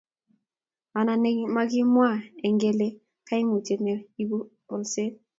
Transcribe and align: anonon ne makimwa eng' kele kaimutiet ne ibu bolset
anonon 0.99 1.35
ne 1.39 1.51
makimwa 1.55 2.09
eng' 2.45 2.59
kele 2.61 2.87
kaimutiet 3.27 3.79
ne 3.83 3.93
ibu 4.21 4.37
bolset 4.67 5.13